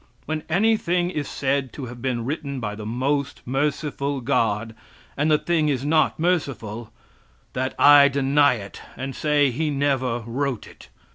[0.25, 4.73] When anything is said to have been written by the most merciful God,
[5.15, 6.91] and the thing is not merciful,
[7.53, 10.89] that I deny it, and say He never wrote it.